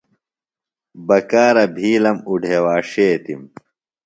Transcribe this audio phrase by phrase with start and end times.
[1.07, 3.41] بکارہ بِھیلم اُڈھیواݜیتِم۔